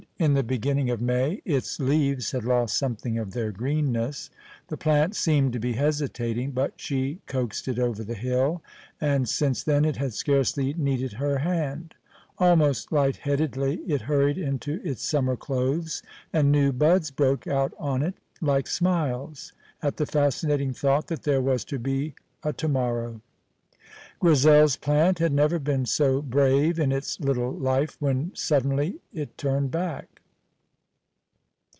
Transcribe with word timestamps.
In 0.17 0.35
the 0.35 0.43
beginning 0.43 0.91
of 0.91 1.01
May 1.01 1.41
its 1.45 1.79
leaves 1.79 2.29
had 2.29 2.43
lost 2.45 2.77
something 2.77 3.17
of 3.17 3.31
their 3.31 3.51
greenness. 3.51 4.29
The 4.67 4.77
plant 4.77 5.15
seemed 5.15 5.51
to 5.53 5.59
be 5.59 5.73
hesitating, 5.73 6.51
but 6.51 6.73
she 6.75 7.17
coaxed 7.25 7.67
it 7.67 7.79
over 7.79 8.03
the 8.03 8.13
hill, 8.13 8.61
and 8.99 9.27
since 9.27 9.63
then 9.63 9.83
it 9.83 9.95
had 9.97 10.13
scarcely 10.13 10.75
needed 10.75 11.13
her 11.13 11.39
hand; 11.39 11.95
almost 12.37 12.91
light 12.91 13.17
headedly 13.17 13.77
it 13.87 14.01
hurried 14.01 14.37
into 14.37 14.79
its 14.83 15.01
summer 15.01 15.35
clothes, 15.35 16.03
and 16.31 16.51
new 16.51 16.71
buds 16.71 17.09
broke 17.09 17.47
out 17.47 17.73
on 17.79 18.03
it, 18.03 18.13
like 18.41 18.67
smiles, 18.67 19.53
at 19.81 19.97
the 19.97 20.05
fascinating 20.05 20.71
thought 20.71 21.07
that 21.07 21.23
there 21.23 21.41
was 21.41 21.65
to 21.65 21.79
be 21.79 22.13
a 22.43 22.53
to 22.53 22.67
morrow. 22.67 23.21
Grizel's 24.19 24.75
plant 24.77 25.17
had 25.17 25.33
never 25.33 25.57
been 25.57 25.83
so 25.87 26.21
brave 26.21 26.77
in 26.79 26.91
its 26.91 27.19
little 27.19 27.51
life 27.53 27.97
when 27.99 28.29
suddenly 28.35 28.99
it 29.11 29.35
turned 29.35 29.71
back. 29.71 30.07